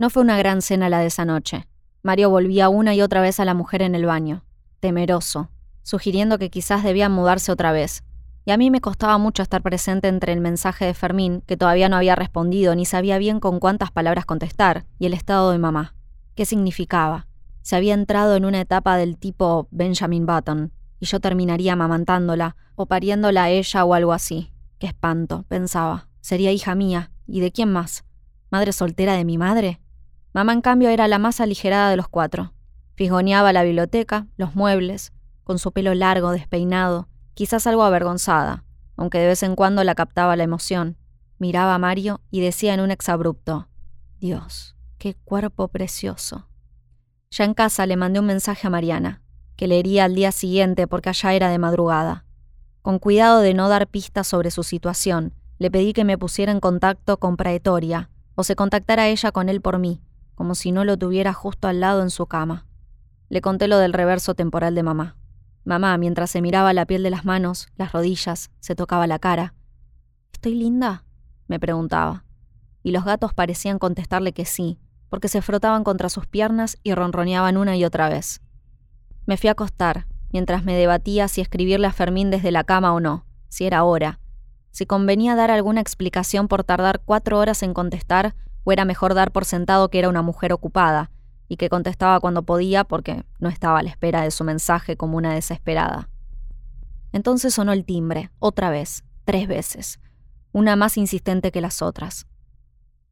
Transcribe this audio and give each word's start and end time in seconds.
No 0.00 0.10
fue 0.10 0.22
una 0.22 0.38
gran 0.38 0.62
cena 0.62 0.88
la 0.88 1.00
de 1.00 1.06
esa 1.06 1.24
noche. 1.24 1.66
Mario 2.04 2.30
volvía 2.30 2.68
una 2.68 2.94
y 2.94 3.02
otra 3.02 3.20
vez 3.20 3.40
a 3.40 3.44
la 3.44 3.52
mujer 3.52 3.82
en 3.82 3.96
el 3.96 4.06
baño, 4.06 4.44
temeroso, 4.78 5.50
sugiriendo 5.82 6.38
que 6.38 6.50
quizás 6.50 6.84
debían 6.84 7.10
mudarse 7.10 7.50
otra 7.50 7.72
vez. 7.72 8.04
Y 8.44 8.52
a 8.52 8.56
mí 8.56 8.70
me 8.70 8.80
costaba 8.80 9.18
mucho 9.18 9.42
estar 9.42 9.60
presente 9.60 10.06
entre 10.06 10.32
el 10.32 10.40
mensaje 10.40 10.84
de 10.84 10.94
Fermín, 10.94 11.42
que 11.46 11.56
todavía 11.56 11.88
no 11.88 11.96
había 11.96 12.14
respondido 12.14 12.76
ni 12.76 12.84
sabía 12.84 13.18
bien 13.18 13.40
con 13.40 13.58
cuántas 13.58 13.90
palabras 13.90 14.24
contestar, 14.24 14.86
y 15.00 15.06
el 15.06 15.14
estado 15.14 15.50
de 15.50 15.58
mamá. 15.58 15.96
¿Qué 16.36 16.44
significaba? 16.46 17.26
Se 17.62 17.74
había 17.74 17.94
entrado 17.94 18.36
en 18.36 18.44
una 18.44 18.60
etapa 18.60 18.96
del 18.96 19.18
tipo 19.18 19.66
Benjamin 19.72 20.26
Button, 20.26 20.72
y 21.00 21.06
yo 21.06 21.18
terminaría 21.18 21.72
amamantándola, 21.72 22.54
o 22.76 22.86
pariéndola 22.86 23.42
a 23.42 23.50
ella 23.50 23.84
o 23.84 23.94
algo 23.94 24.12
así. 24.12 24.52
Qué 24.78 24.86
espanto, 24.86 25.44
pensaba. 25.48 26.06
Sería 26.20 26.52
hija 26.52 26.76
mía. 26.76 27.10
¿Y 27.26 27.40
de 27.40 27.50
quién 27.50 27.72
más? 27.72 28.04
¿Madre 28.48 28.72
soltera 28.72 29.14
de 29.14 29.24
mi 29.24 29.36
madre? 29.36 29.80
Mamá, 30.32 30.52
en 30.52 30.60
cambio, 30.60 30.88
era 30.88 31.08
la 31.08 31.18
más 31.18 31.40
aligerada 31.40 31.90
de 31.90 31.96
los 31.96 32.08
cuatro. 32.08 32.52
Fisgoneaba 32.94 33.52
la 33.52 33.62
biblioteca, 33.62 34.26
los 34.36 34.54
muebles, 34.54 35.12
con 35.44 35.58
su 35.58 35.72
pelo 35.72 35.94
largo, 35.94 36.32
despeinado, 36.32 37.08
quizás 37.34 37.66
algo 37.66 37.82
avergonzada, 37.82 38.64
aunque 38.96 39.18
de 39.18 39.28
vez 39.28 39.42
en 39.42 39.56
cuando 39.56 39.84
la 39.84 39.94
captaba 39.94 40.36
la 40.36 40.44
emoción. 40.44 40.96
Miraba 41.38 41.74
a 41.74 41.78
Mario 41.78 42.20
y 42.30 42.40
decía 42.40 42.74
en 42.74 42.80
un 42.80 42.90
exabrupto, 42.90 43.68
Dios, 44.18 44.76
qué 44.98 45.14
cuerpo 45.14 45.68
precioso. 45.68 46.48
Ya 47.30 47.44
en 47.44 47.54
casa 47.54 47.86
le 47.86 47.96
mandé 47.96 48.18
un 48.18 48.26
mensaje 48.26 48.66
a 48.66 48.70
Mariana, 48.70 49.22
que 49.54 49.68
leería 49.68 50.04
al 50.04 50.14
día 50.14 50.32
siguiente 50.32 50.86
porque 50.86 51.10
allá 51.10 51.32
era 51.32 51.48
de 51.48 51.58
madrugada. 51.58 52.24
Con 52.82 52.98
cuidado 52.98 53.40
de 53.40 53.54
no 53.54 53.68
dar 53.68 53.86
pistas 53.86 54.26
sobre 54.26 54.50
su 54.50 54.62
situación, 54.64 55.34
le 55.58 55.70
pedí 55.70 55.92
que 55.92 56.04
me 56.04 56.18
pusiera 56.18 56.52
en 56.52 56.60
contacto 56.60 57.18
con 57.18 57.36
Praetoria, 57.36 58.10
o 58.34 58.44
se 58.44 58.56
contactara 58.56 59.08
ella 59.08 59.32
con 59.32 59.48
él 59.48 59.60
por 59.60 59.78
mí, 59.78 60.00
como 60.38 60.54
si 60.54 60.70
no 60.70 60.84
lo 60.84 60.96
tuviera 60.96 61.32
justo 61.32 61.66
al 61.66 61.80
lado 61.80 62.00
en 62.00 62.10
su 62.10 62.26
cama. 62.26 62.64
Le 63.28 63.40
conté 63.40 63.66
lo 63.66 63.78
del 63.78 63.92
reverso 63.92 64.36
temporal 64.36 64.76
de 64.76 64.84
mamá. 64.84 65.16
Mamá, 65.64 65.98
mientras 65.98 66.30
se 66.30 66.40
miraba 66.40 66.72
la 66.72 66.86
piel 66.86 67.02
de 67.02 67.10
las 67.10 67.24
manos, 67.24 67.66
las 67.74 67.90
rodillas, 67.90 68.52
se 68.60 68.76
tocaba 68.76 69.08
la 69.08 69.18
cara. 69.18 69.54
¿Estoy 70.32 70.54
linda? 70.54 71.02
me 71.48 71.58
preguntaba. 71.58 72.24
Y 72.84 72.92
los 72.92 73.04
gatos 73.04 73.34
parecían 73.34 73.80
contestarle 73.80 74.32
que 74.32 74.44
sí, 74.44 74.78
porque 75.08 75.26
se 75.26 75.42
frotaban 75.42 75.82
contra 75.82 76.08
sus 76.08 76.28
piernas 76.28 76.78
y 76.84 76.94
ronroneaban 76.94 77.56
una 77.56 77.76
y 77.76 77.84
otra 77.84 78.08
vez. 78.08 78.40
Me 79.26 79.38
fui 79.38 79.48
a 79.48 79.52
acostar, 79.52 80.06
mientras 80.30 80.62
me 80.62 80.76
debatía 80.76 81.26
si 81.26 81.40
escribirle 81.40 81.88
a 81.88 81.92
Fermín 81.92 82.30
desde 82.30 82.52
la 82.52 82.62
cama 82.62 82.94
o 82.94 83.00
no, 83.00 83.26
si 83.48 83.66
era 83.66 83.82
hora, 83.82 84.20
si 84.70 84.86
convenía 84.86 85.34
dar 85.34 85.50
alguna 85.50 85.80
explicación 85.80 86.46
por 86.46 86.62
tardar 86.62 87.00
cuatro 87.04 87.40
horas 87.40 87.64
en 87.64 87.74
contestar 87.74 88.36
o 88.68 88.72
era 88.72 88.84
mejor 88.84 89.14
dar 89.14 89.32
por 89.32 89.46
sentado 89.46 89.88
que 89.88 89.98
era 89.98 90.10
una 90.10 90.20
mujer 90.20 90.52
ocupada 90.52 91.10
y 91.48 91.56
que 91.56 91.70
contestaba 91.70 92.20
cuando 92.20 92.42
podía 92.42 92.84
porque 92.84 93.24
no 93.38 93.48
estaba 93.48 93.78
a 93.78 93.82
la 93.82 93.88
espera 93.88 94.20
de 94.20 94.30
su 94.30 94.44
mensaje 94.44 94.94
como 94.94 95.16
una 95.16 95.32
desesperada. 95.32 96.10
Entonces 97.12 97.54
sonó 97.54 97.72
el 97.72 97.86
timbre, 97.86 98.30
otra 98.38 98.68
vez, 98.68 99.04
tres 99.24 99.48
veces, 99.48 100.00
una 100.52 100.76
más 100.76 100.98
insistente 100.98 101.50
que 101.50 101.62
las 101.62 101.80
otras. 101.80 102.26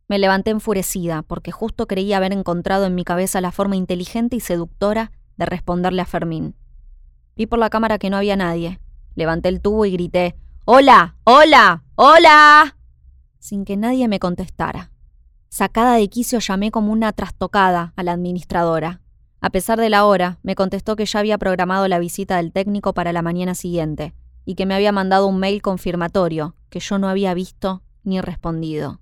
Me 0.08 0.18
levanté 0.18 0.50
enfurecida 0.50 1.22
porque 1.22 1.52
justo 1.52 1.86
creía 1.86 2.18
haber 2.18 2.34
encontrado 2.34 2.84
en 2.84 2.94
mi 2.94 3.04
cabeza 3.04 3.40
la 3.40 3.50
forma 3.50 3.76
inteligente 3.76 4.36
y 4.36 4.40
seductora 4.40 5.10
de 5.38 5.46
responderle 5.46 6.02
a 6.02 6.06
Fermín. 6.06 6.54
Vi 7.34 7.46
por 7.46 7.58
la 7.58 7.70
cámara 7.70 7.96
que 7.98 8.10
no 8.10 8.18
había 8.18 8.36
nadie. 8.36 8.78
Levanté 9.14 9.48
el 9.48 9.62
tubo 9.62 9.86
y 9.86 9.92
grité, 9.92 10.36
¡Hola! 10.66 11.16
¡Hola! 11.24 11.82
¡Hola! 11.94 12.76
sin 13.38 13.64
que 13.64 13.78
nadie 13.78 14.06
me 14.06 14.18
contestara. 14.18 14.90
Sacada 15.56 15.94
de 15.94 16.06
quicio 16.08 16.38
llamé 16.38 16.70
como 16.70 16.92
una 16.92 17.12
trastocada 17.12 17.94
a 17.96 18.02
la 18.02 18.12
administradora. 18.12 19.00
A 19.40 19.48
pesar 19.48 19.80
de 19.80 19.88
la 19.88 20.04
hora, 20.04 20.38
me 20.42 20.54
contestó 20.54 20.96
que 20.96 21.06
ya 21.06 21.18
había 21.18 21.38
programado 21.38 21.88
la 21.88 21.98
visita 21.98 22.36
del 22.36 22.52
técnico 22.52 22.92
para 22.92 23.10
la 23.14 23.22
mañana 23.22 23.54
siguiente 23.54 24.12
y 24.44 24.54
que 24.54 24.66
me 24.66 24.74
había 24.74 24.92
mandado 24.92 25.26
un 25.26 25.38
mail 25.38 25.62
confirmatorio 25.62 26.56
que 26.68 26.80
yo 26.80 26.98
no 26.98 27.08
había 27.08 27.32
visto 27.32 27.80
ni 28.04 28.20
respondido. 28.20 29.00